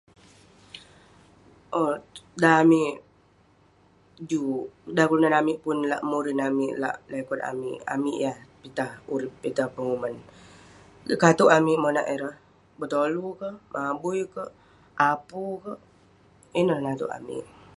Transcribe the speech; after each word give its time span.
Owk 1.83 2.01
dan 2.41 2.53
amik 2.61 2.93
juk, 4.29 4.65
dan 4.95 5.05
kelunan 5.07 5.35
amik 5.41 5.57
pun 5.63 5.77
lak 5.91 6.01
murin 6.09 6.39
amik, 6.47 6.73
lak 6.83 6.95
lekot 7.11 7.39
amik, 7.51 7.77
amik 7.93 8.17
yah 8.25 8.37
pitah 8.61 8.91
urip 9.13 9.33
amik 9.33 9.41
yah 9.43 9.43
pitah 9.43 9.69
penguman. 9.75 10.15
Yeng 11.07 11.21
katouk 11.23 11.53
amik 11.57 11.81
monak 11.83 12.05
ireh, 12.13 12.35
betolu 12.79 13.25
kek, 13.39 13.55
mabui 13.73 14.21
kek, 14.35 14.49
apu 15.11 15.43
kek. 15.65 15.79
Ineh 16.59 16.79
natouk 16.83 17.13
amik. 17.19 17.45